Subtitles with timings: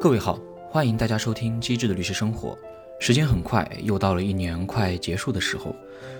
[0.00, 0.38] 各位好，
[0.70, 2.50] 欢迎大家收听《机智的律师生活》。
[3.00, 5.74] 时间很快，又到了一年快结束的时候。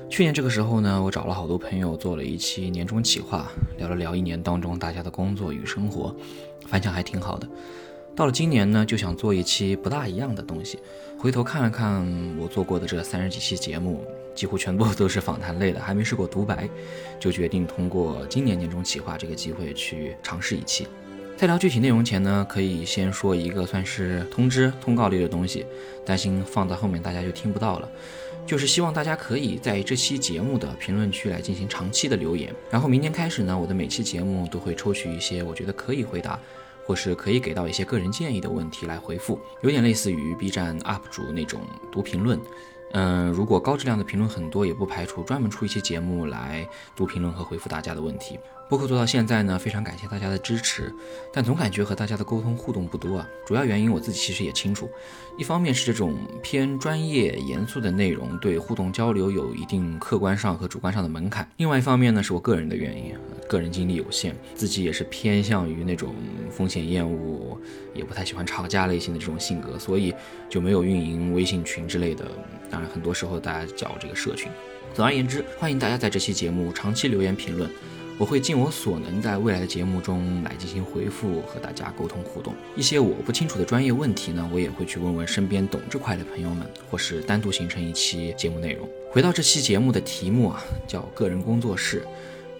[0.08, 3.46] 去年这个时候呢，我找了好多朋友做了一期年终企划，
[3.76, 6.14] 聊了聊一年当中大家的工作与生活，
[6.66, 7.48] 反响还挺好的。
[8.18, 10.80] 到了今年呢，就想做一期不大一样的东西。
[11.16, 12.04] 回头看了看
[12.36, 16.68] 我做过的这三十几期节目，几乎全部都是访谈类的，还没试过独白，
[17.20, 20.84] 就决定通过今年年终企划这个机会去尝试一期。
[21.36, 25.64] 在聊具体内容前呢，可以先说一个算是通知、通告类的东西，
[26.04, 27.88] 担心放在后面大家就听不到了。
[28.44, 36.36] 就是希望大家可以在这期节目的评论区来进行长期的留言，然后明年开始呢，我的每期节目都会抽取一些我觉得可以回答，
[36.88, 41.60] 或是可以给到一些个人建议的问题来回复，有点类似于 B 站 UP 主那种
[41.92, 42.40] 读评论。
[42.92, 46.66] 嗯，如果高质量的评论很多，也不排除专门出一期节目来
[46.96, 48.38] 读评论和回复大家的问题。
[48.68, 50.92] 播客做到现在呢，非常感谢大家的支持，
[51.32, 53.26] 但总感觉和大家的沟通互动不多啊。
[53.46, 54.90] 主要原因我自己其实也清楚，
[55.38, 63.14] 一方面是这种偏专业严肃的内容对互动交流有一定客观上和主观上的门槛，另外一方面呢是我个人的原因，
[63.48, 66.14] 个人精力有限，自己也是偏向于那种
[66.50, 67.58] 风险厌恶，
[67.94, 70.14] 也不太喜欢吵架类型的这种性格，所以
[70.50, 72.26] 就没有运营微信群之类的。
[72.70, 74.52] 当然，很多时候大家叫这个社群。
[74.92, 77.70] 总而言之，欢迎大家在这期节目长期留言评论。
[78.18, 82.52] 我会尽我所能，在未来的节目中来进行回复，和大家沟通互动。
[82.74, 88.88] 一些我不清楚的专业问题呢，我也会去问问身边懂这块的朋友们，或是单独形成一期节目内容。
[89.12, 92.04] 回到这期节目的题目啊，叫个人工作室，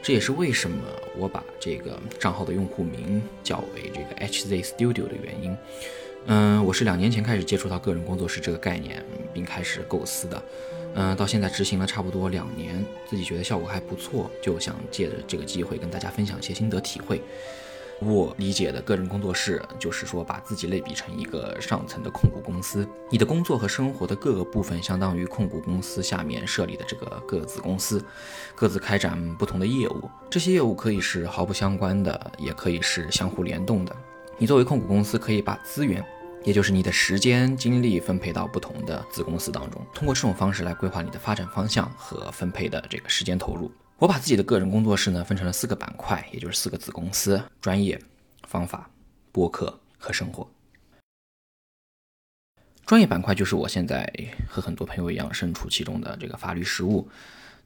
[0.01, 0.81] 这也是为什么
[1.17, 5.57] 我把这个账号的用户名叫为这个 HZ Studio 的原因。
[6.27, 10.41] 嗯，我是两年前开始接触到个人工作室这个概念，并开始构思的。
[11.01, 17.23] 嗯，到现在执行了差不多两年，自己觉得效果还不错，就想借着这个机会跟大家分享一些心得体会。
[18.01, 28.05] 我理解的个人工作室，就是说把自己类比成一个上层的控股公司，你的工作和生活的各个部分相当于控股公司下面设立的这个各子公司，
[28.57, 30.11] 各自开展不同的业务。
[30.29, 33.95] 这些业务可以是毫不相关的，也可以是相互联动的。
[34.37, 36.05] 你作为控股公司，可以把资源。
[36.49, 43.71] 也就是你的时间精力分配到不同的子公司当中，通过这种方式来规划你的发展方向和分配的这个时间投入。
[43.99, 48.01] 我把自己的个人工作室呢分成了四个板块，也就是四个子公司：专业、
[48.47, 48.89] 方法、
[49.31, 50.51] 播客和生活。
[52.87, 54.11] 专业板块就是我现在
[54.49, 57.07] 和很多朋友一样身处其中的这个法律实务。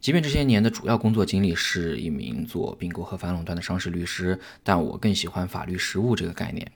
[0.02, 6.72] 即便这些年的主要工作经历是一名做并购和反垄断的商事律师，但我更喜欢法律实务这个概念。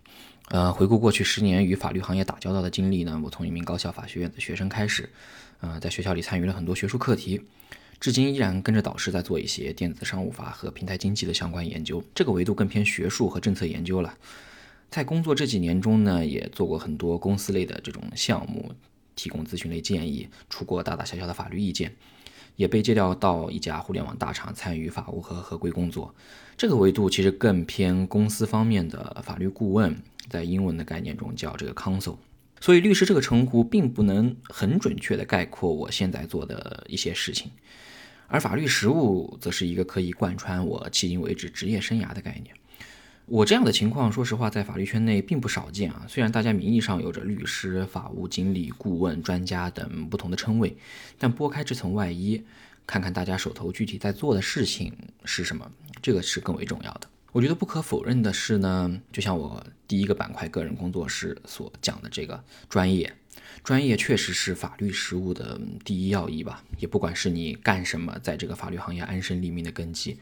[0.51, 5.11] 呃，回顾过去十年与法律行业打交道的经历呢，我从一名高校法学院的学生开始，
[5.59, 7.43] 呃，在学校里参与了很多学术课题，
[7.99, 12.01] 至今依然跟着导师在做一些电子商务法和平台经济的相关研究。
[12.15, 14.17] 这个维度更偏学术和政策研究了。
[14.89, 18.73] 在工作这几年中呢，也做过很多公司类的这种项目，
[19.17, 21.93] 提供咨询类建议，出过大大小小的法律意见。
[22.57, 26.15] 也被借调到一家互联网大厂参与法务和合规工作，
[26.57, 29.97] 这个维度其实更偏公司方面的法律顾问，
[30.29, 32.17] 在英文的概念中叫这个 counsel。
[32.59, 37.51] 所以律师这个称呼并不能很准确的概括我现在做的一些事情，
[38.29, 42.55] 而法律实务则是一个可以贯穿我迄今为止职业生涯的概念。
[43.27, 46.07] 我这样的情况，说实话，在法律圈内并不少见啊。
[46.09, 50.77] 虽然大家名义上有着律师、法务经理、顾问、专家等不同的称谓，
[51.19, 52.41] 但拨开这层外衣，
[52.87, 55.69] 看看大家手头具体在做的事情是什么，
[56.01, 57.09] 这个是更为重要的。
[57.33, 63.13] 我觉得不可否认的是呢，就像我第一个板块个人工作室所讲的这个专业，
[63.65, 66.63] 专业确实是法律实务的第一要义吧。
[66.79, 70.17] 也不管是你干什么，在这个法律行业安身立命的根基。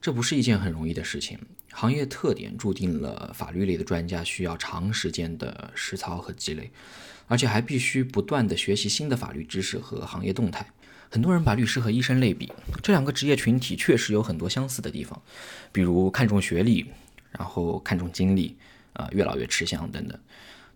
[0.00, 1.38] 这不是一件很容易的事情，
[1.72, 6.70] 行业特点注定了法律类的专家需要长时间的实操和积累，
[7.26, 10.66] 而且还必须不断的学习新的法律知识和行业动态。
[11.10, 12.52] 很多人把律师和医生类比，
[12.82, 15.20] 这两个职业群体确实有很多相似的地方，
[15.72, 16.86] 比如看重学历，
[17.30, 18.56] 然后看重经历，
[18.92, 20.18] 啊，越老越吃香等等，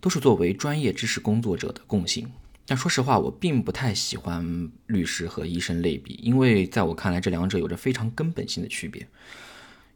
[0.00, 2.30] 都是作为专业知识工作者的共性。
[2.70, 9.04] 但说实话，我并不太喜欢律师和医生类比，因为在我看来，这两者有着非常根本性的区别。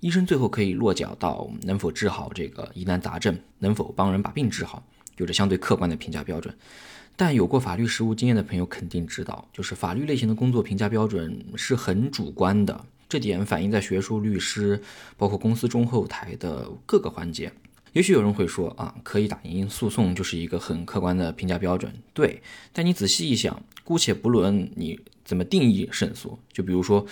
[0.00, 4.84] 医生最后可以落脚到能否治好这个疑难杂症，能否帮人把病治好，
[5.18, 6.52] 有着相对客观的评价标准。
[7.14, 14.82] 但有过法律实务经验的朋友肯定知道，就是法律类型的工作评价标准是很主观的，这点反映在学术律师，
[15.16, 17.52] 包括公司中后台的各个环节。
[17.94, 21.94] 也许有人会说啊，可以打赢诉讼就是一个很客观的评价标准。
[22.12, 22.42] 对，
[22.72, 27.06] 但你仔细一想，姑且不论你怎么定义胜诉，就比如说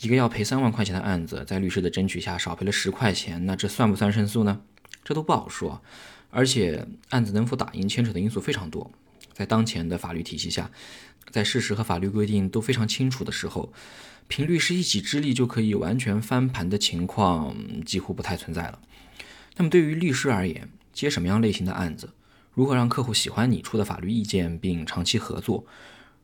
[0.00, 4.60] 一个要赔三万块钱的案子，在律师的争取下少赔了十块钱，那这算不算胜诉呢？
[5.02, 5.82] 这都不好说。
[6.28, 8.90] 而且案子能否打赢牵扯的因素非常多，
[9.32, 10.70] 在当前的法律体系下，
[11.30, 13.72] 在事实和法律规定都非常清楚的时候，
[14.28, 17.56] 凭律师一己之力就可以完全翻盘的情况
[17.86, 18.78] 几乎不太存在了。
[19.56, 22.10] 那么对于律师而言，接什么样类型的案子，
[22.52, 25.64] 如何让客户喜欢你出的法律意见并长期合作，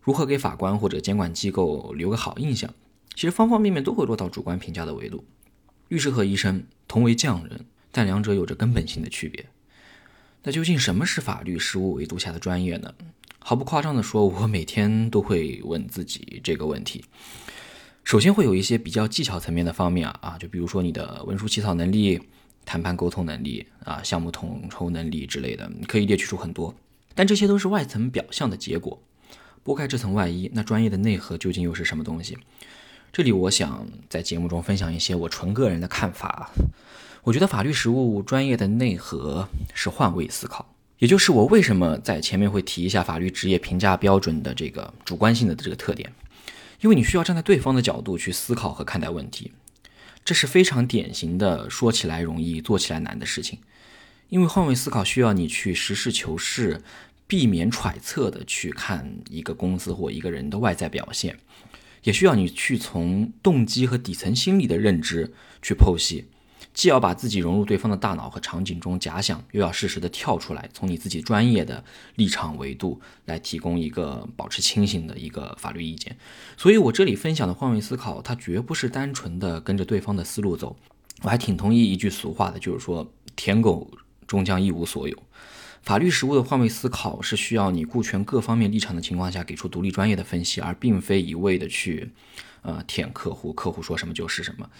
[0.02, 2.73] 如何给法官或者监管机构留个好印象，
[3.14, 5.25] 其实方方面面都会落到主观评价的维度。
[5.88, 9.46] 律师和医生同为匠人，但两者有着根本性的区别。
[10.43, 12.93] 那究竟什么是法律实务维度下的专业呢？
[13.38, 17.05] 毫不夸张地说，我每天都会问自己这个问题。
[18.05, 22.20] 首先会有一些比较技巧层面的方面啊啊，就比如说你的文书起草能力。
[22.64, 26.75] 谈判沟通能力啊，项目统筹能力之类的，可以列举出很多，
[27.14, 28.99] 但这些都是外层表象的结果。
[29.64, 32.37] 剥开这层外衣，那专业的内核究竟又是什么东西？
[33.12, 36.50] 这里我想在节目中分享一些我纯个人的看法。
[37.23, 46.12] 我觉得法律实务专业的内核是换位思考，也就是我为什么在前面会提一下法律职业评价标准的这个主观性的这个特点，
[46.81, 49.53] 因为你需要站在对方的角度去思考和看待问题。
[50.25, 53.59] 这是非常典型的说起来容易做起来难的事情，
[54.29, 56.83] 因为换位思考需要你去实事求是，
[57.27, 61.39] 避免揣测的去看一个公司或一个人的外在表现，
[62.05, 66.27] 也需要你去从动机和底层心理的认知去剖析。
[66.75, 71.85] 既要把自己融入对方的大脑和场景中假想，又要适时的跳出来，从你自己专业的
[72.17, 76.17] 立场维度来提供一个保持清醒的一个法律意见。
[76.57, 80.77] 所以，我这里分享的换位思考，它绝不是单纯的跟着对方的思路走。
[81.23, 83.91] 我还挺同意一句俗话的，就是说“舔狗
[84.27, 85.17] 终将一无所有”。
[85.83, 92.13] 法律实务的换位思考是需要你顾全各方面立场的情况下，给出独立专业的分析，而并非一味的去，
[92.63, 94.71] 呃，舔客户，客户说什么就是什么。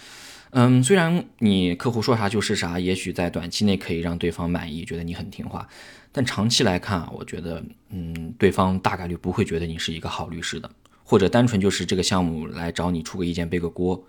[0.55, 5.67] 嗯，虽然你客户说啥就是啥，也许在短期内可以让对方满意，觉得你很听话，
[6.13, 10.71] 但长期来看啊，我觉得，嗯，对方大概率不会觉得你是一个好律师的，
[11.05, 14.05] 或者单纯就是这个项目来找你出个意见背个锅。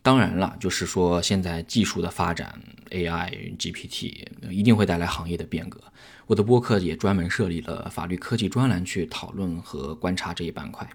[0.00, 2.56] 当然了，就是说现在技术的发展
[2.90, 5.82] ，AI、GPT 一定会带来行业的变革。
[6.28, 10.88] 我的播客也专门设立了法律科技专栏去讨论和观察这一板块。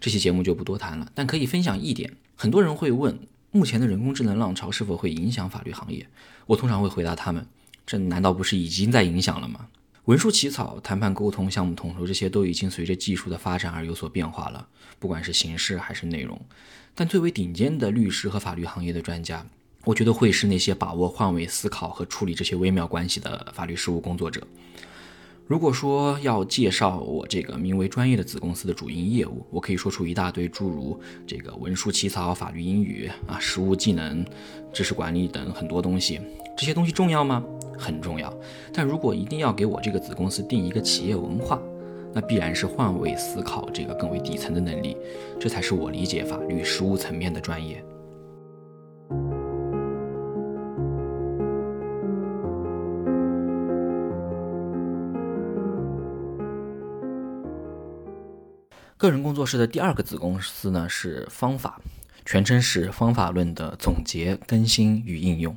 [0.00, 3.16] 这期节目就不多谈了，但可以分享一点，很多人会问。
[3.56, 6.04] 目前的人工智能浪潮是否会影响法律行业？
[6.44, 7.46] 我通常会回答他们：
[7.86, 9.68] 这难道不是已经在影响了吗？
[10.06, 14.66] 文书起草、谈判沟通、项目统筹，这些都已经随着技术的发展而有所变化了，
[14.98, 16.44] 不管是形式还是内容。
[16.96, 19.46] 但最为顶尖的律师和法律行业的专家，
[19.84, 24.44] 我觉得会是那些把握换位思考和处理这些微妙关系的法律事务工作者。
[25.46, 34.24] 如果说要介绍我这个名为专业的子公司的主营业务，我可以说出一大堆诸如这个文书起草、法律英语啊、实务技能、
[34.72, 36.18] 知识管理等很多东西。
[36.56, 37.44] 这些东西重要吗？
[37.78, 38.32] 很重要。
[38.72, 41.60] 但如果一定要给我这个子公司定一个企业文化，
[42.14, 44.96] 那必然是换位思考这个更为底层的能力，
[45.38, 47.84] 这才是我理解法律实务层面的专业。
[59.04, 61.78] 个人工作室的第二个子公司呢是方法，
[62.24, 65.54] 全称是方法论的总结、更新与应用。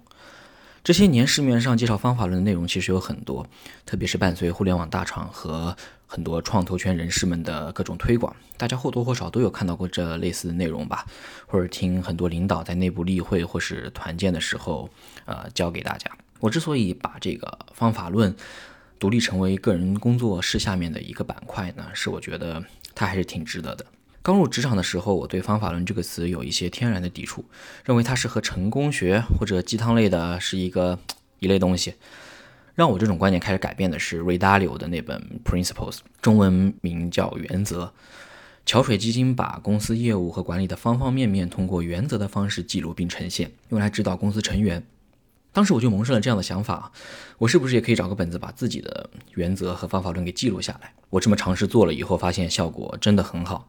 [0.84, 3.48] 这些年市面上介绍方法论的内容其实有很多，
[3.86, 5.74] 特别是伴随互联网大厂和
[6.06, 11.06] 很多创投圈人士们的各种推广，大家或多或少都有看到过这类似的内容吧，
[11.46, 14.89] 或者听很多领导在内部例会或是团建的时候，
[15.24, 16.12] 呃，教给大家。
[16.42, 18.36] 我之所以把这个方法论
[19.00, 22.62] 独立成为个人工作室下面的一个板块呢，是我觉得。
[22.98, 23.86] 它还是挺值得的。
[24.24, 27.46] 刚入职场的时候，我对方法论这个词有一些天然的抵触，
[27.86, 30.98] 认为它是和成功学或者鸡汤类的是一个
[31.38, 31.94] 一类东西。
[32.74, 37.86] 让我这种观念开始改变的是 Ray Dalio 的那本 Principles，中文名叫《原则》。
[38.66, 44.84] 桥水基金把公司业务和管理的方方面面通过原则的方式记录并呈现，用来指导公司成员。
[45.58, 46.92] 当时我就萌生了这样的想法：
[47.40, 50.94] 我是不是也可以找个本子，把自己的原则和方法论给记录下来？
[51.10, 53.68] 我这么尝试做了以后，发现效果真的很好。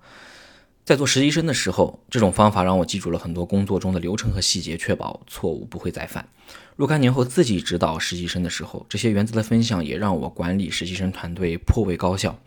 [0.85, 6.29] 在做实习生的时候，这种方法让我记住了很多工作中的流程和细节，确保错误不会再犯。
[6.77, 12.39] 若干年后自己指导实习生的时候，这些原则的分享也让我管理实习生团队颇为高效。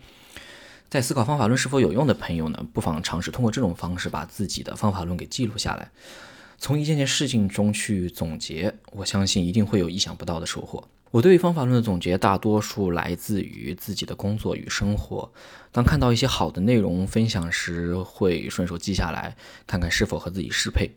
[0.87, 5.89] 在思考方法论是否有用的朋友呢，不妨尝试通过这种方式把自己的方法论给记录下来。
[6.61, 10.87] 从一件件事情中去总结，我相信一定会有意想不到的收获。
[11.09, 15.33] 我对于方法论的总结，大多数来自于自己的工作与生活。
[15.71, 20.91] 当看到一些好的内容分享时，会顺手记下来，看看是否和自己适配。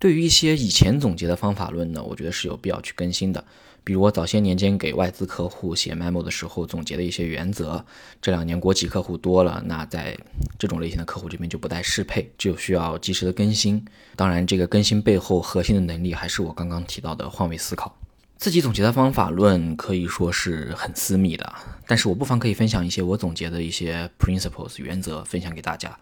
[0.00, 3.44] 对于一些以前总结的方法论呢，我觉得是有必要去更新的。
[3.86, 7.86] 比如我早些年间给外资客户写 memo 的时候总结的一些原则，
[8.20, 10.18] 这两年国企客户多了，那在
[10.58, 13.84] 这种类型的客户这边就不太适配，就需要及时的更新。
[14.16, 17.96] 当然，这个更新背后核心的能力还是我刚刚提到的换位思考。
[18.38, 21.54] 自己总结的方法论可以说是很私密的，
[21.86, 25.96] 但是我不妨可以分享一些我总结的一些 principles 原则分享给大家。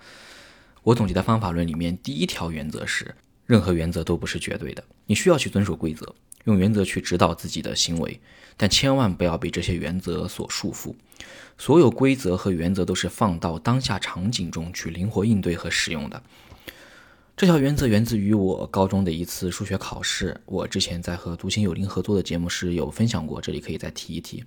[0.84, 3.14] 我总结的方法论里面第一条原则是，
[3.44, 6.14] 任何原则都不是绝对的，你需要去遵守规则。
[6.44, 8.20] 用原则去指导自己的行为，
[8.56, 10.94] 但千万不要被这些原则所束缚。
[11.56, 16.22] 所有规则和原则都是放到当下场景中去灵活应对和使用的。
[17.36, 24.44] 这条原则源自于我高中的一次数学考试，我之前在和《独行有灵》合作的节目时有分享过，这里可以再提一提。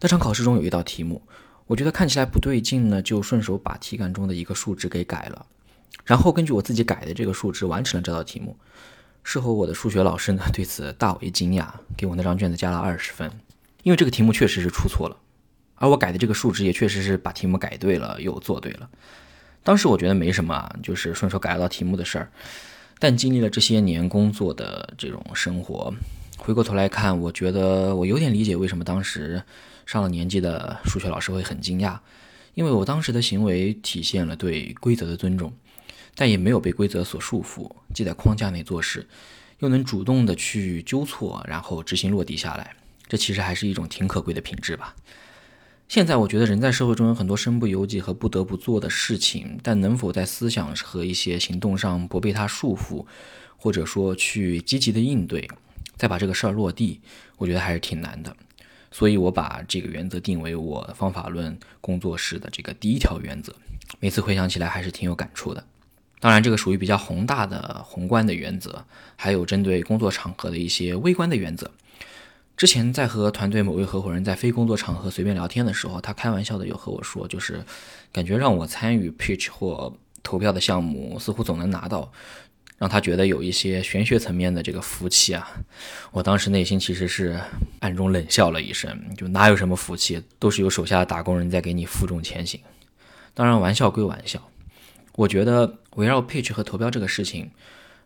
[0.00, 1.20] 那场考试中有一道题目，
[1.66, 5.46] 我觉得看起来不对劲呢，就顺手把题干中的一个数值给改了，
[6.04, 8.56] 然后根据我自己改的这个数值完成了这道题目。
[9.24, 11.66] 事后，我的数学老师呢对此大为惊讶，
[11.96, 13.28] 给我那张卷子加了二十分，
[13.82, 15.16] 因为这个题目确实是出错了，
[15.76, 18.88] 而我改的这个数值也确实是把题目改对了又做对了。
[19.62, 22.30] 当时我觉得没什么，就是顺手改了道题目的事儿。
[22.98, 25.92] 但经历了这些年工作的这种生活，
[26.36, 29.42] 回过头来看，我觉得我有点理解为什么当时
[29.86, 31.98] 上了年纪的数学老师会很惊讶，
[32.52, 35.52] 因为我当时的行为体现了对规则的尊重。
[36.16, 39.06] 但也没有被规则所束缚，既在框架内做事，
[39.58, 42.76] 又能主动的去纠错，然后执行落地下来，
[43.08, 44.94] 这其实还是一种挺可贵的品质吧。
[45.86, 53.04] 现在我觉得人在社会中有很多身不由己和不得不做的事情，但能否在思想和一些行动上不被它束缚，
[53.56, 55.46] 或者说去积极的应对，
[55.96, 57.00] 再把这个事儿落地，
[57.36, 58.34] 我觉得还是挺难的。
[58.90, 63.54] 所以我把这个原则定为我方法论工作室的这个第一条原则，
[64.00, 65.64] 每次回想起来还是挺有感触的。
[66.24, 68.82] 当然，这个属于比较宏大的宏观的原则，
[69.14, 71.70] 还有针对工作场合的一些微观的原则。
[72.56, 77.62] 之前在和团队某位合伙人在非工作场合随便聊天的时候，他开玩笑的有和我说，就是
[78.10, 82.10] 感觉让我参与 pitch 或投票的项目，似乎总能拿到，
[82.78, 85.46] 让他觉得有一些玄学层面的这个福气啊。
[86.10, 87.38] 我当时内心其实是
[87.80, 92.58] 暗中冷笑了一声，就哪有什么福气，都是有手下的打工人在给你负重前行。
[93.34, 94.40] 当然，玩笑归玩笑。
[95.16, 97.50] 我觉得围绕 pitch 和投标这个事情，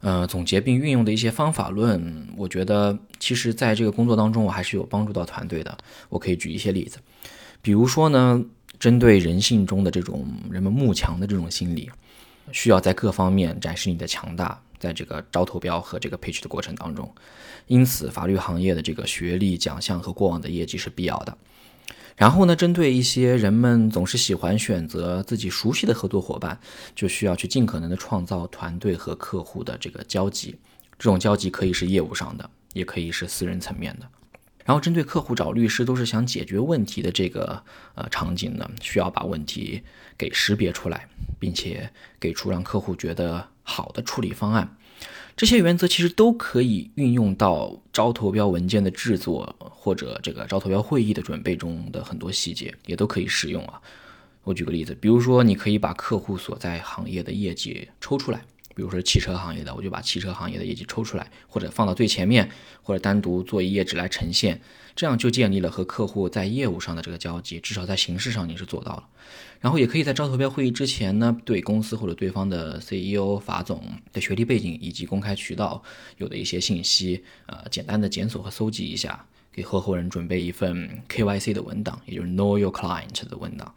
[0.01, 5.77] 呃，总结并运用的一些方法论，我觉得其实在这个工作当中，我还是有帮助到团队的。
[6.09, 6.99] 我可以举一些例子，
[7.61, 8.45] 比如说呢，
[8.79, 11.91] 针对人性中的这种人们慕强的这种心理，
[12.53, 17.13] 需要在各方面展示你的强大，在这个招投标和这个 pitch 的过程当中，
[17.67, 21.37] 因此法律行业的这个学历、奖项和过往的业绩是必要的。
[22.19, 26.59] 然后呢，针对一些人们总是喜欢选择自己熟悉的合作伙伴，
[26.95, 30.57] 就需要去尽可能的创造团队和客户的这个交集。
[30.99, 34.09] 这种交集可以是业务上的，也可以是私人层面的。
[34.65, 37.63] 然后针对客户找律师都是想解决问题的这个
[37.95, 39.81] 呃场景呢，需要把问题
[40.19, 41.09] 给识别出来，
[41.39, 44.77] 并且给出让客户觉得好的处理方案。
[45.39, 53.81] 这些原则其实都可以运用到招投标文件的制作或者这个招投标会议的准备中的很多细节，也都可以使用啊。
[54.43, 58.45] 我举个例子，比如说你可以把客户所在行业的业绩抽出来。
[58.75, 62.49] 比如说汽车行业的，我就把汽车行业的业绩抽出来，或者放到最前面，
[62.83, 64.61] 或者单独做一页纸来呈现，
[64.97, 69.05] 这样就建立了和客户在业务上的这个交集，至少在形式上你是做到了。
[69.61, 75.83] 然后也可以在招投标会议之前呢，对公司或者对方的 CEO、法总的学历背景以及公开渠道
[76.19, 83.75] 有的一些信息，呃，简单的检索和搜集一下，给合伙人准备一份 KYC 的文档，也就是 Know Your Client 的文档。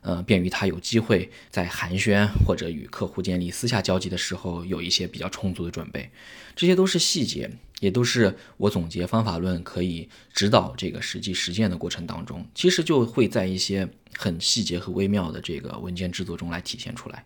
[0.00, 6.08] 呃，便于他有机会在寒暄或者与客户建立私下交集的时候，有一些比较充足的准备。
[6.54, 17.24] 这些都是细节，也都是我总结方法论可以指导这个实际实践的过程当中，其实就会在一些很细节和微妙的这个文件制作中来体现出来。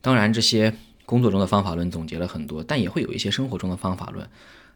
[0.00, 0.74] 当然，这些
[1.04, 4.28] 工作中的方法论总结了很多，但也会有一些生活中的方法论。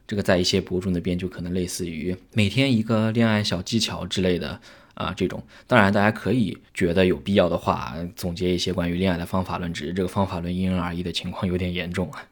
[0.06, 4.60] 这个在一些博主那边就可能类似于每天一个恋爱小技巧之类的。
[4.94, 9.72] 啊，这种当然，大家可以觉得有必要的话，总结一些关于恋爱的方法论。
[9.72, 12.26] 只是这个方法论因人而异的情况有点严重啊。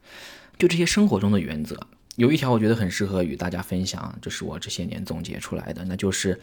[0.59, 1.79] 就这些生活中的原则，
[2.17, 6.39] 有一条我觉得很适合与大家分享，这是我这些年总结出来的，那就是，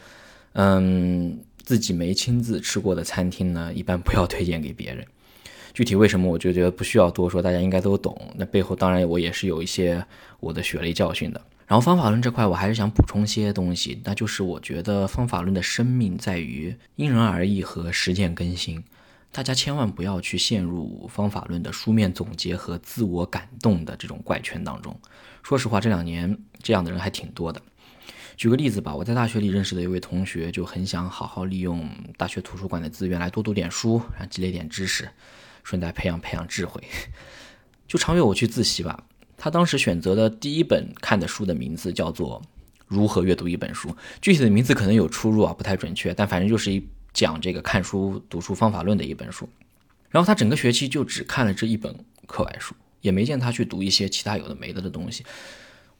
[0.52, 5.04] 嗯，自己没亲自吃过的餐厅呢，一般不要推荐给别人。
[5.72, 8.16] 具体为什么，我就觉得不需要多说，大家应该都懂。
[8.36, 10.04] 那背后当然我也是有一些
[10.38, 11.40] 我的血泪教训的。
[11.66, 18.84] 然后方法论这块，我还是想补充些东西，那就是我觉得方法论的生命在于因人而异和实践更新。
[19.34, 24.96] 大家千万不要去陷入方法论的书面总结和自我感动的这种怪圈当中。
[25.42, 27.60] 说实话，这两年这样的人还挺多的。
[28.36, 35.08] 举个例子吧，我在大学里认识的一位同学就很想好好利用大学图书馆的资源来多读点书，然后积累点知识，
[35.64, 36.80] 顺带培养培养智慧。
[37.88, 39.04] 就常约我去自习吧。
[39.36, 42.40] 他当时选择的第一本看的书的名字叫做
[42.86, 43.88] 《如何阅读一本书》，
[44.22, 49.48] 具体的名字可能有出入啊，不太准确，但反正就是一讲这个看书读书方法论的一本书。
[50.10, 51.94] 然后他整个学期就只看了这一本
[52.26, 55.24] 课外书，也没见他去读一些其他有的没的的东西。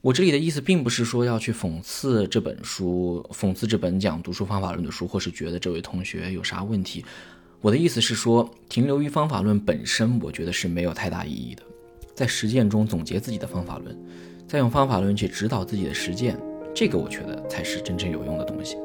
[0.01, 7.03] 我这里的意思并不是说要去讽刺这本书，讽刺这本讲读书方法论的书，或是觉得这位同学有啥问题。
[7.63, 11.63] 我的意思是说，停留于方法论本身，我觉得是没有太大意义的。
[12.15, 13.99] 在实践中总结自己的方法论，
[14.47, 16.39] 再用方法论去指导自己的实践，
[16.75, 18.77] 这个我觉得才是真正有用的东西。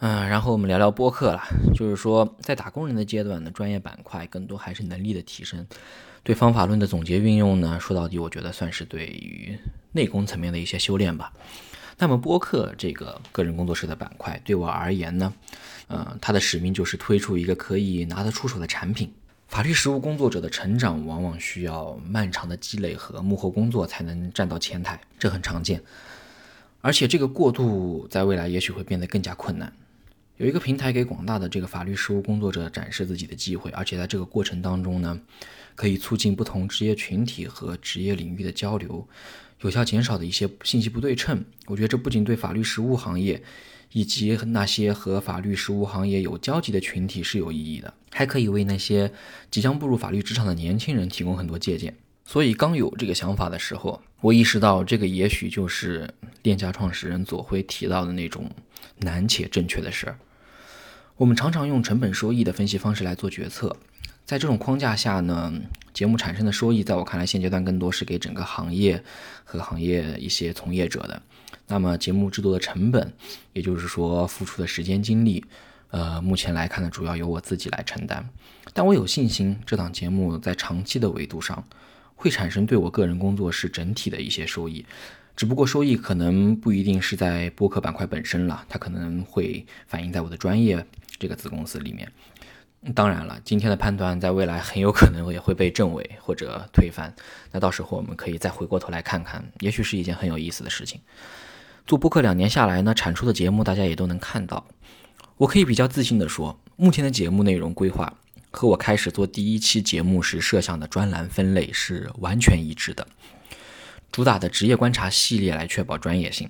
[0.00, 1.42] 嗯，然后我们聊聊播客了，
[1.74, 5.66] 就是说在打工人的阶段呢，专业板块更多还是能力的提升，
[6.22, 9.58] 对方法论的总结运用呢，说到底我觉得算是对于
[9.90, 11.32] 内功层面的一些修炼吧。
[11.98, 15.34] 那么播客这个个人工作室的板块对我而言呢，
[15.88, 19.12] 呃，它的使命就是推出一个可以拿得出手的产品。
[19.48, 25.82] 法律实务工作者的成长往往需要漫长的积累和幕后工作才能站到前台，这很常见。
[26.82, 29.72] 而且这个过渡在未来也许会变得更加困难。
[30.38, 35.20] 有一个平台给广大的这个法律实务工作者展示自己的机会，而且在这个过程当中呢，
[35.74, 39.06] 可以促进不同职业群体和职业领域的交流。
[39.62, 43.42] 有效减少的一些信息不对称，我觉得这不仅对法律实务行业
[43.90, 49.10] 以及那些和法律实务行业有交集的群体是有意义的，还可以为那些
[49.50, 51.92] 即将步入法律职场的年轻人提供很多借鉴。
[52.24, 56.08] 所以刚有这个想法的时候，我意识到这个也许就是
[56.44, 58.48] 链家创始人左晖提到的那种
[58.98, 60.16] 难且正确的事儿。
[61.18, 63.76] 我们常常用成本收益的分析方式来做决策。
[64.24, 65.52] 在这种框架下呢，
[65.92, 69.02] 节目产生的收益，在我看来，现阶段更多是给整个行业
[69.42, 71.20] 和行业一些从业者的。
[71.66, 73.12] 那么，节目制作的成本，
[73.52, 75.44] 也就是说付出的时间精力，
[75.90, 78.30] 呃，目前来看呢，主要由我自己来承担。
[78.72, 81.64] 但我有信心，这档节目在长期的维度上，
[82.14, 84.86] 会产生对我个人工作室整体的一些收益。
[85.34, 90.84] 只不过收益可能不一定是在播客板块本身了，它可能会反映在我的专业
[91.18, 92.10] 这个子公司里面。
[92.94, 97.12] 当然了，今天的判断在未来很有可能也会被证伪或者推翻。
[97.50, 101.00] 那到时候我们可以再回过头来看看，也许是一件很有意思的事情。
[101.86, 104.64] 做播客两年下来呢，产出的节目大家也都能看到。
[105.38, 108.14] 我可以比较自信地说，目前的节目内容规划
[108.50, 113.06] 和我开始做第一期节目时设想的专栏分类是完全一致的。
[114.12, 116.48] 主打的职业观察系列来确保专业性，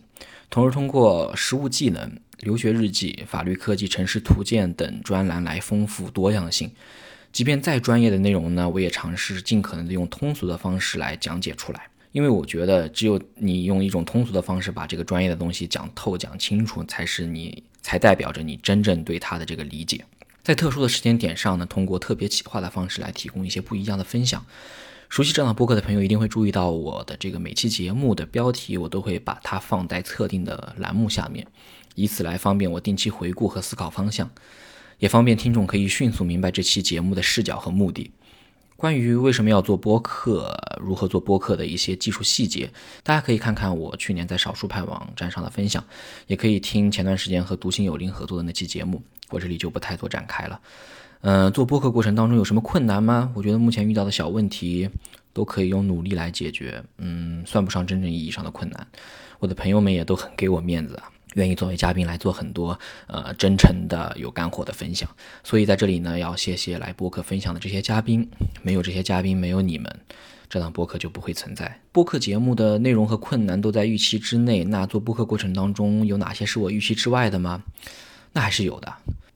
[0.50, 2.18] 同时通过实务技能。
[2.42, 6.70] 留学日记、法律科技、城市图鉴等专栏来丰富多样性。
[7.32, 11.88] 即便再专业的内容呢，我也尝试尽可能的用通俗的方式来讲解出来。
[12.12, 20.04] 因为我觉得，只有你用一种通俗的方式把这个专业的东西讲透、讲清楚，才是你才代表着你真正对它的这个理解。
[20.44, 24.46] 在特殊的时间点上呢，通过特别企划的方式来提供一些不一样的分享。
[25.08, 31.46] 熟悉这档播客的朋友一定会注意到，我的这个每期节目的标题，我都会把它放在特定的栏目下面。
[31.94, 34.30] 以此来方便我定期回顾和思考方向，
[34.98, 38.10] 也方便听众可以迅速明白这期节目的视角和目的。
[38.76, 42.70] 关于为什么要做播客，如何做播客的一些技术细节，
[43.02, 45.82] 大家可以看看我去年在少数派网站上的分享，
[46.28, 50.60] 也可以听前段时间和独行有灵合作的那期节目，我这里就不太多展开了。
[51.20, 53.32] 嗯，做播客过程当中有什么困难吗？
[53.34, 54.88] 我觉得目前遇到的小问题
[55.32, 58.86] 都可以用努力来解决，嗯，算不上真正意义上的困难。
[59.38, 61.10] 我的朋友们也都很给我面子啊。
[61.34, 62.76] 愿意作为嘉宾来做很多
[63.06, 65.08] 呃真诚的有干货的分享，
[65.44, 68.28] 所以在这里呢要谢谢来播客分享的这些嘉宾，
[68.62, 69.94] 没有这些嘉宾，没有你们，
[70.48, 71.80] 这档播客就不会存在。
[71.92, 77.62] 播客节目的内容和困难都在预期之内，那做播客过程当中有哪些是我预期之外的吗？
[78.32, 78.92] 那还是有的，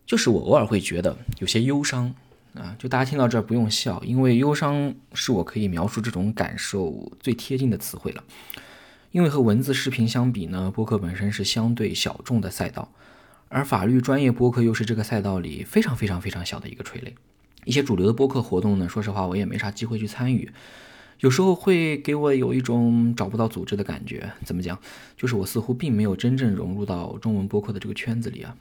[0.07, 2.15] 就是我偶尔会觉得有些忧伤
[2.55, 8.23] 啊，就大家听到这儿不用笑，因为忧伤是我可以描述这种感受最贴近的词汇了。
[9.11, 12.91] 因为和文字视频相比呢，播客本身是相对小众的赛道，
[13.49, 17.15] 而法律专业播客又是这个赛道里非常非常非常小的一个垂类。
[17.65, 20.51] 一些主流的播客活动呢，说实话我也没啥机会去参与，
[21.21, 24.33] 有时候会给我有一种找不到组织的感觉。
[24.45, 24.79] 怎么讲？
[25.17, 28.57] 就是我似乎并没有真正融入到中文播客的这个圈子里啊。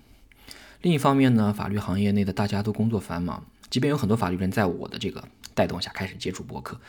[0.81, 6.79] 另一方面呢，法律行业内的大家都工作繁忙，即便有很多法律人在我的这个带动下开始接触播客，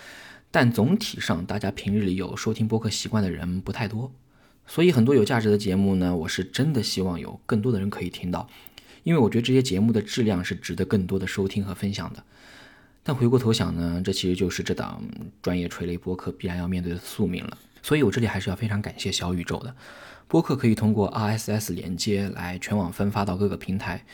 [0.50, 4.10] 但总体上大家平日里有收听播客习惯的人不太多。
[4.66, 8.48] 所以很多有价值的节目呢，我是真的希望有更多的人可以听到，
[9.02, 12.24] 因为我觉得这些节目的质量是值得更多的收听和分享的。
[13.02, 15.02] 但回过头想呢，这其实就是这档
[15.42, 17.58] 专业垂类播客必然要面对的宿命了。
[17.82, 19.74] 所以我这里还是要非常感谢小宇宙的
[20.28, 24.04] 播客，可以通过 RSS 连接来全网分发到各个平台。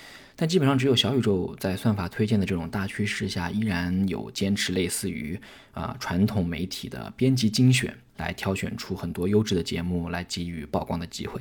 [0.40, 5.40] 但基本上只有小宇宙在算法推荐的这种大趋势下，依然有坚持类似于
[5.72, 11.40] 啊传统媒体的编辑精选，来挑选出很多优质的节目来给予曝光的机会。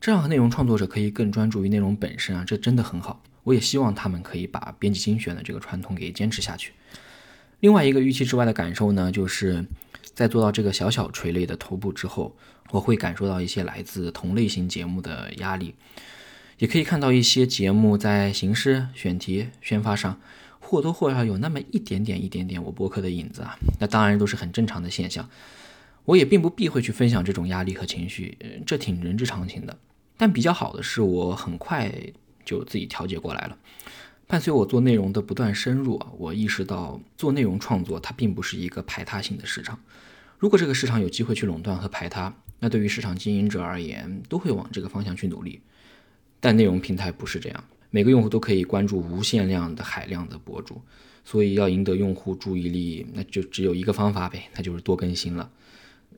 [0.00, 3.20] 这样内容创作者可以更专注于内容本身啊，这真的很好。
[3.42, 6.72] 我也希望他们可以把编辑精选的这个传统给坚持下去。
[7.58, 9.64] 另外一个预期之外的感受呢，就是
[10.20, 12.36] 在做到这个小小垂类的头部之后，
[12.72, 15.74] 我会感受到一些来自同类型节目的压力，
[16.58, 20.20] 也可以看到一些节目在形式、选题、宣发上
[20.60, 23.56] 或多或少有那么一点点、一点点我播客的影子啊。
[23.78, 25.26] 那当然都是很正常的现象，
[26.04, 29.78] 我也并不避讳去分享这种压力和情绪，这挺人之常情的。
[30.18, 31.90] 但比较好的是，我很快。
[32.42, 33.56] 就自己调节过来了。
[34.26, 39.78] 伴随我做内容的不断深入啊，我意识到做内容创作它并不是一个排他性的市场。
[40.40, 45.60] 如果这个市场有机会去垄断和排他，那对于市场经营者而言都会往这个方向去努力。
[46.40, 50.80] 但内容平台不是这样，每个用户都可以关注无限量的海量的博主，
[51.26, 55.50] 所以要赢得用户注意力，那就只有一个方法呗，那就是多更新了。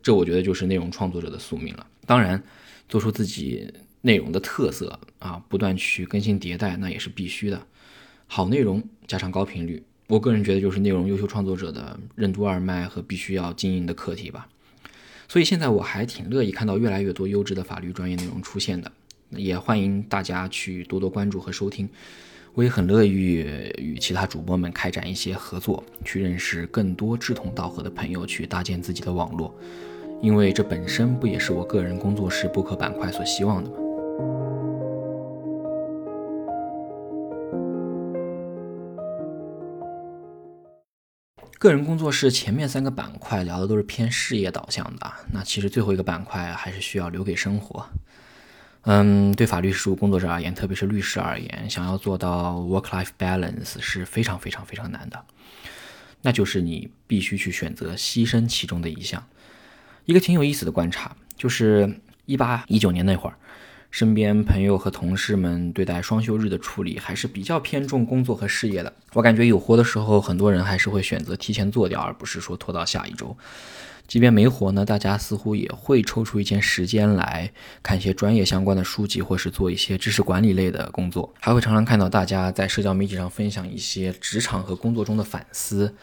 [0.01, 1.85] 这我觉得就是内容创作者的宿命了。
[2.07, 2.41] 当然，
[2.89, 3.73] 做出自己。
[4.05, 7.65] 内容的特色啊，不断去更新迭代，那也是必须的。
[8.27, 9.81] 好内容加上高频率，
[10.12, 14.46] 我个人觉得就是内容优秀创作者的任督二脉和必须要经营的课题吧。
[15.27, 18.92] 所以现在我还挺乐意看到越来越多优质的法律专业内容出现的，
[19.31, 21.88] 也欢迎大家去多多关注和收听。
[22.53, 29.59] 我也很乐意与其他主播们开展一些合作，去认识更多志同道合的朋友，去搭建自己的网络。
[30.20, 33.77] 因为这本身不也是我个人工作室播客板块所希望的吗？
[41.62, 47.88] 个人工作室前面三个板块聊的都是偏事业导向的，那其实最后一个板块还是需要留给生活。
[48.81, 55.25] 嗯，对法律事务工作者而言，特别是律师而言，想要做到 work-life balance 是非常非常非常难的。
[56.22, 59.25] 那就是你必须去选择牺牲其中的一项。
[60.05, 63.38] 一个挺有意思的观察，就是一八一九年那会儿。
[63.92, 68.90] 身边朋友和同事们对待双休日的处理还是比较偏重工作和事业的。
[69.12, 73.37] 我感觉有活的时候，很多人还是会选择提前做掉，而不是说拖到下一周。
[74.09, 77.50] 即便没活呢，大家似乎也会抽出一些时间来
[77.83, 81.33] 看一些专业相关的书籍，或是做一些知识管理类的工作。
[81.38, 85.94] 还会常常看到大家在社交媒体上分享一些职场和工作中的反思。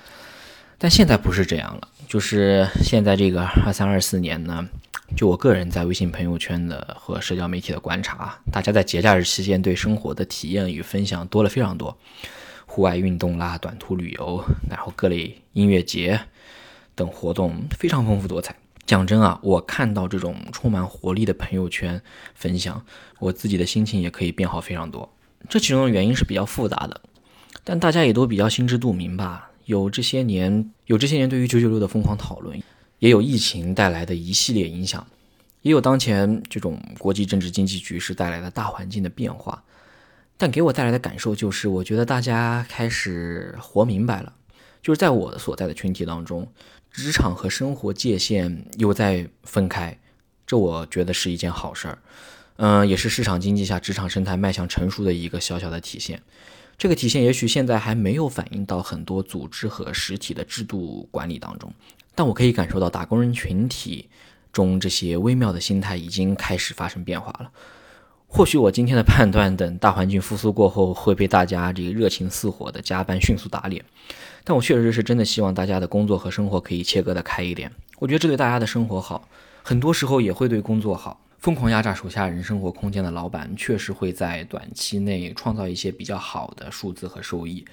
[0.77, 4.69] 但现在不是这样了，就是现在这个二三二四年呢。
[5.15, 11.97] 就我个人在微信朋友圈的和社交媒体的观察，大家在节假日期间对生活的体验与分享多了非常多，
[12.65, 16.19] 户外运动啦、短途旅游，然后各类音乐节
[16.95, 18.55] 等活动非常丰富多彩。
[18.85, 22.01] 讲真啊，我看到这种充满活力的朋友圈
[22.33, 22.81] 分享，
[23.19, 25.11] 我自己的心情也可以变好非常多。
[25.49, 27.01] 这其中的原因是比较复杂的，
[27.63, 29.51] 但大家也都比较心知肚明吧。
[29.65, 32.59] 有这些年，有这些年对于九九六的疯狂讨论。
[32.99, 35.05] 也有疫情带来的一系列影响，
[35.61, 39.63] 也有当前这种国际政治经济局势带来的大环境的变化，
[40.37, 44.33] 但给我带来的感受就是，我觉得大家开始活明白了，
[44.81, 46.47] 就是在我所在的群体当中，
[46.91, 49.97] 职场和生活界限又在分开，
[50.45, 51.99] 这我觉得是一件好事儿，
[52.57, 56.21] 嗯，也是市场经济下职场生态迈向成熟的一个小小的体现。
[56.77, 61.73] 这个体现也许现在还没有反映到很多组织和实体的制度管理当中。
[62.19, 64.09] 但我可以感受到打工人群体
[64.51, 67.49] 中这些微妙的心态已经开始发生变化了。
[68.27, 73.81] 或许我今天的判断等大环境复苏过后会被大家这个热情似火的加班迅速打脸，
[74.43, 77.71] 但我确实是真的希望大家的工作和生活可以切割的开一点。
[77.99, 79.25] 我觉得这对大家的生活好，
[79.63, 81.21] 很多时候也会对工作好。
[81.37, 87.63] 疯狂压榨手下人生活空间的老板确实会在短期内创造一些比较好的数字和收益。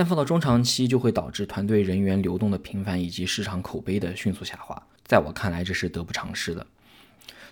[0.00, 4.82] 但放到中长期，就会导致团队人员流动的频繁以及市场口碑的迅速下滑。
[5.04, 6.66] 在我看来，这是得不偿失的。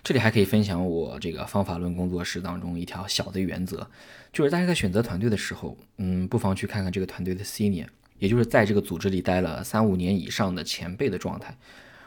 [0.03, 3.87] 这里还可以分享我这个方法论工作室当中一条小的原则，
[4.33, 7.85] 就是大家在选择团队的时候，嗯，不妨去看看这个团队的 senior，
[8.17, 11.55] 也就是在这个组织里待了三五年以上的前辈的状态。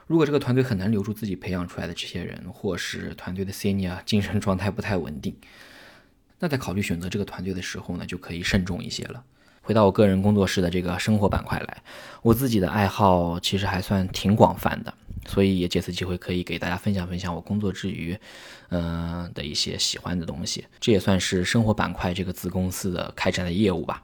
[0.08, 5.36] 如果这个团队很难留住自己培养出来的这些人，或是团队的 senior 精神状态不太稳定，
[6.40, 9.22] 那在考虑选择这个团队的时候呢，就可以慎重一些了。
[9.62, 11.82] 回到我个人工作室的这个生活板块来，
[12.20, 14.92] 我自己的爱好其实还算挺广泛的，
[15.24, 18.18] 所以也借此机会可以给大家分享分享我工作之余，
[18.70, 20.66] 嗯的一些喜欢的东西。
[20.80, 24.02] 这也算是生活板块这个子公司的开展的业务吧。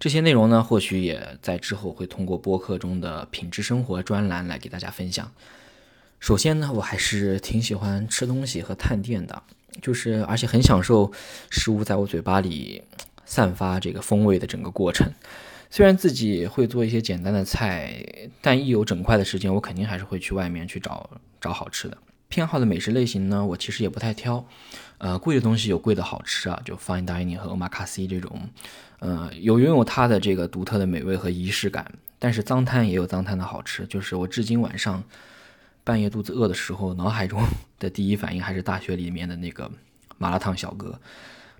[0.00, 5.30] 这些内容呢，或许也在之后会通过播客中的品质生活专栏来给大家分享。
[6.20, 9.42] 首先呢，我还是挺喜欢吃东西和探店的，
[9.82, 11.12] 就是而且很享受
[11.50, 12.82] 食物在我嘴巴里。
[13.26, 15.12] 散发这个风味的整个过程，
[15.70, 21.08] 虽然自己会做一些简单的菜，但一有整块的时间，我肯定还是会去外面去找
[21.40, 21.98] 找好吃的。
[22.28, 24.44] 偏好的美食类型呢，我其实也不太挑，
[24.98, 28.48] 呃，贵的东西有贵的好吃啊，就 fine dining 和 omakase 这种，
[28.98, 31.92] 呃，有拥有它的这个独特的美味和仪式感。
[32.18, 35.04] 但是脏摊也有脏摊的好吃，就是我至今晚上
[35.84, 37.40] 半夜肚子饿的时候，脑海中
[37.78, 39.70] 的第一反应还是大学里面的那个
[40.16, 40.98] 麻辣烫小哥。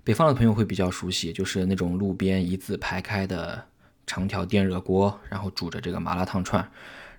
[0.05, 3.65] 北方的朋友会比较熟悉，就是那种路边一字排开的
[4.05, 6.69] 长条电热锅，然后煮着这个麻辣烫串，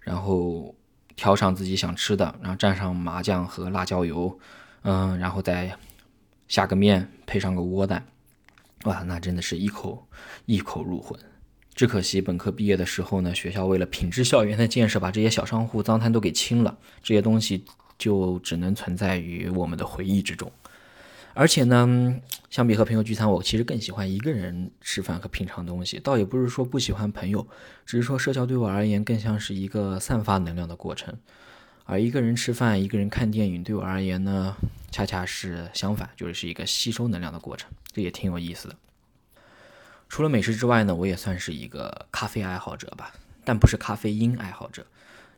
[0.00, 0.72] 然后
[1.16, 4.38] 挑上自己想吃的，然后蘸上麻酱和辣椒油，
[4.82, 5.76] 嗯，然后再
[6.46, 8.06] 下个面，配上个窝蛋，
[8.84, 10.06] 哇，那真的是一口
[10.44, 11.18] 一口入魂。
[11.74, 17.64] 只可惜本科毕业的时候呢，学校为了品质校园的建设，把这些小商户脏摊都给清了，这些东西
[17.98, 20.50] 就只能存在于我们的回忆之中。
[21.38, 22.16] 而且呢，
[22.48, 26.00] 相比和朋友聚餐，我其实更喜欢一个人吃饭和品尝东西。
[26.00, 27.46] 倒也不是说不喜欢朋友，
[27.84, 31.14] 只是说社交对我而言更像是一个散发能量的过程。
[31.84, 34.56] 而一个人吃饭、一个人看电影，对我而言呢，
[34.90, 37.70] 恰恰是相反，就是一个吸收能量的过程。
[37.92, 38.76] 这也挺有意思的。
[40.08, 43.12] 除了美食之外呢，我也算是一个咖啡爱好者吧，
[43.44, 44.86] 但不是咖啡因爱好者。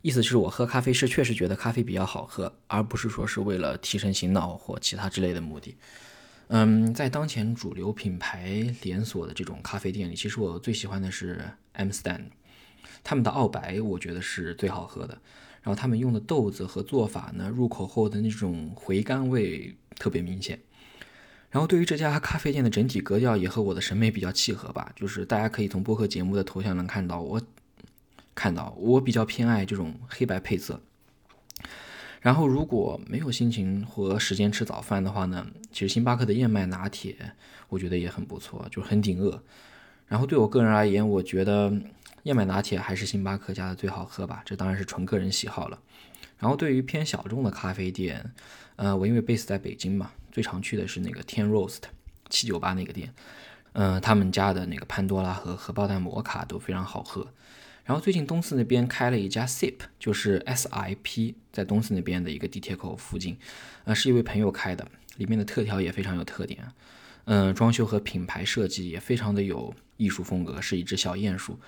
[0.01, 5.77] 意思是我喝咖啡是确实觉得咖啡比较好喝，而不是说是为了提神醒脑或其他之类的目的。
[6.49, 12.27] 嗯，在当前主流品牌连锁的这种咖啡店里，其实我最喜欢的是 M Stand，
[13.05, 15.19] 他们的澳白我觉得是最好喝的。
[15.61, 20.59] 然后他们用的豆子和做法呢，入口后的那种回甘味特别明显。
[21.51, 27.43] 然后对于这家咖啡店的整体格调也和我的审美比较契合吧，就是大家可以从播客节目的头像能看到我。
[28.38, 30.81] 看到我比较偏爱这种黑白配色，
[32.20, 37.16] 然后如果没有心情和时间吃早饭的话呢，其实星巴克的燕麦拿铁
[37.68, 39.42] 我觉得也很不错，就很顶饿。
[40.07, 41.72] 然后对我个人而言，我觉得
[42.22, 45.77] 燕麦拿铁还是星巴克家的最好喝吧，这当然是纯个人喜好了。
[46.38, 48.24] 然后对于偏小众的咖啡店，
[48.77, 51.81] 呃，我因为 base 在北京嘛，最常去的是那个天 roast
[52.31, 53.12] 七九八那个店，
[53.72, 57.27] 嗯，他们家的那个潘多拉和荷包蛋摩卡都非常好喝。
[57.88, 63.38] 然后最近东四那边开了一家 SIP，就是 SIP，在东四那边的一个地铁口附近，
[63.85, 66.62] 呃，是一位朋友开的，里面的特调也非常有特点，
[67.24, 71.59] 嗯，装修和品牌设计也非常的有艺术风格，是一只小鼹鼠，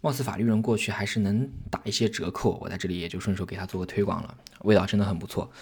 [0.00, 5.52] 貌似法律人过去还是能打一些折扣，我在这里也就顺手给他做个推广了，味道真的很不错，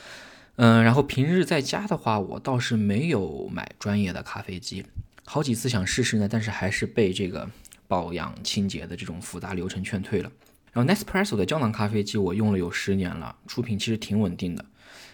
[0.57, 4.87] 嗯，然后平日在家的话，我倒是没有买专业的咖啡机，
[5.27, 7.51] 好几次想试试呢，但是还是被这个。
[7.89, 10.31] 保养清洁的这种复杂流程劝退了。
[10.73, 14.65] 然后 Nespresso 的胶囊咖啡机我用了有十年了，出品其实挺稳定的。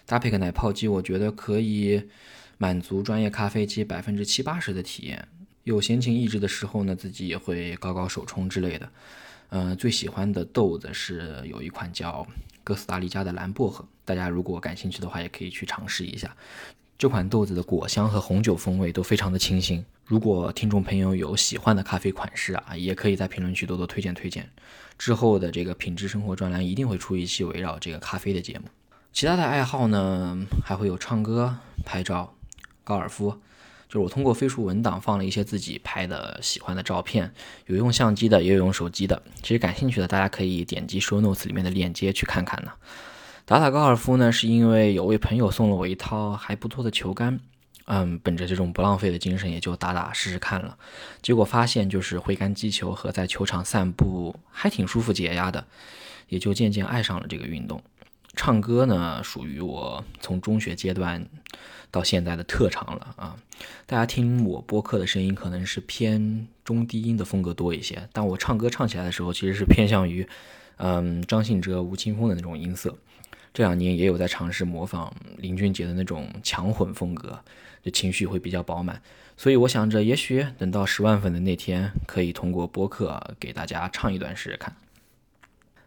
[0.05, 2.03] 搭配个奶泡机，我觉得可以
[2.59, 5.27] 满足专业咖啡机百分之七八十的体验。
[5.63, 8.91] 有闲情逸致的时候呢，自己也会搞搞手冲之类的。
[9.49, 12.27] 嗯，最喜欢的豆子是有一款叫
[12.63, 16.37] 哥斯达黎加的蓝薄荷，大家如果感兴趣的话，也可以去尝试一下。
[16.99, 19.85] 这款豆子的果香和红酒风味都非常的清新。
[20.07, 24.51] 如果听众朋友有喜欢的咖啡款式啊，也可以在评论区多多推荐推荐。
[24.99, 28.67] 之后的这个品质生活专栏一定会出一期围绕这个咖啡的节目。
[29.15, 32.35] 其他的爱好呢，还会有唱歌、拍照、
[32.85, 33.31] 高尔夫。
[33.89, 37.33] 就是我通过飞书文档放了一些自己拍的喜欢的照片，
[37.67, 39.23] 有用相机的，也有用手机的。
[39.41, 42.73] 其实感兴趣的大家可以点击 show notes 里面的链接去看看呢。
[43.47, 47.41] 打打高尔夫呢，是因为有位朋友送了我一套还不错的球杆。
[47.87, 50.79] 嗯，本着这种不浪费的精神，也就打打试试看了。
[51.21, 55.67] 结果发现，就是挥杆击球和在球场散步还挺舒服解压的，
[56.29, 57.83] 也就渐渐爱上了这个运动。
[58.37, 61.25] 唱歌呢，属于我从中学阶段
[61.91, 63.37] 到现在的特长了啊。
[63.87, 70.27] 大家听我播客的声音，可能是偏中低音的风格多一些，但我唱歌唱起来的时候，其实是偏向于
[70.79, 72.97] 嗯张信哲、吴青峰的那种音色。
[73.55, 77.41] 这两年也有在尝试模仿林俊杰的那种强混风格。
[77.83, 79.03] 就情绪会比较饱满，
[79.37, 84.75] 所以我想着，也许等到十万粉的那天，可以通过播客给大家唱一段试试看。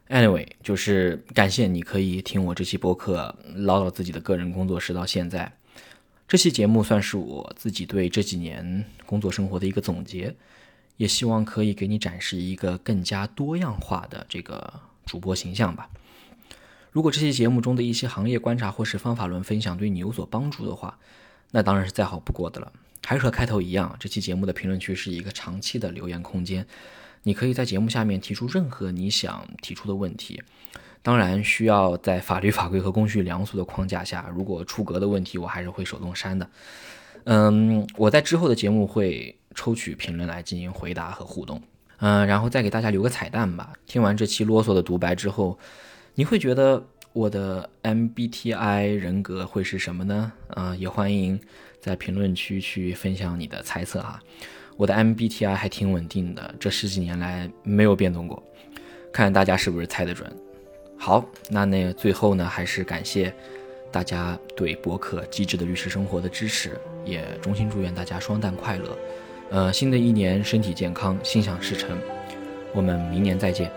[0.08, 5.52] Anyway，就是感谢你可以听我这期播客唠叨自己的个人工作室到现在。
[6.28, 10.36] 这期节目算是我自己对这几年工作生活的一个总结，
[10.98, 14.72] 也希望可以给你展示一个更加多样化的这个
[15.04, 15.90] 主播形象吧。
[16.92, 20.98] 如果这期节目中的一些行业观察或是方法论分享对你有所帮助的话，
[21.52, 22.72] 那当然是再好不过的了。
[23.06, 26.66] 还是和开头一样，这期节目的评论区是一个长期的留言空间，
[27.24, 30.42] 你可以在节目下面提出任何你想提出的问题。
[31.04, 36.50] 当然，需要在法律 法规和公序良俗的框架下，如果出格的问题，我还是会手动删的。
[37.24, 41.62] 嗯，我在之后的节目会抽取评论来进行回答和互动。
[42.00, 43.72] 嗯，然后再给大家留个彩蛋吧。
[43.86, 45.58] 听完这期啰嗦的独白之后，
[46.20, 50.32] 你会觉得我的 MBTI 人格会是什么呢？
[50.48, 51.40] 啊，也欢迎。
[51.80, 54.20] 在评论区去分享你的猜测哈，
[54.78, 58.42] 我的 MBTI 还挺稳定的，这十几年来没有变动过，
[59.14, 60.28] 看看大家是不是猜得准。
[60.98, 63.32] 好，那那最后呢，还是感谢
[63.92, 66.72] 大家对博客《机智的律师生活》的支持，
[67.06, 68.98] 也衷心祝愿大家双旦快乐，
[69.52, 71.96] 呃，新的一年身体健康，心想事成，
[72.74, 73.72] 我们明年再见。